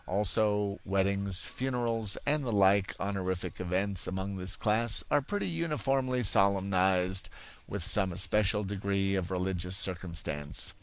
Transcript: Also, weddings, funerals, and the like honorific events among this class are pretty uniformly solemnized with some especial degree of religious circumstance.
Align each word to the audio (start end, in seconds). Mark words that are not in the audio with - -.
Also, 0.07 0.79
weddings, 0.83 1.45
funerals, 1.45 2.17
and 2.25 2.43
the 2.43 2.51
like 2.51 2.95
honorific 2.99 3.59
events 3.59 4.07
among 4.07 4.35
this 4.35 4.55
class 4.55 5.03
are 5.11 5.21
pretty 5.21 5.47
uniformly 5.47 6.23
solemnized 6.23 7.29
with 7.67 7.83
some 7.83 8.11
especial 8.11 8.63
degree 8.63 9.13
of 9.13 9.29
religious 9.29 9.77
circumstance. 9.77 10.73